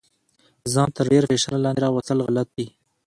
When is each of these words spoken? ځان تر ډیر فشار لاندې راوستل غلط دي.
ځان 0.73 0.89
تر 0.97 1.05
ډیر 1.13 1.23
فشار 1.29 1.57
لاندې 1.63 1.81
راوستل 1.83 2.19
غلط 2.27 2.49
دي. 2.57 2.67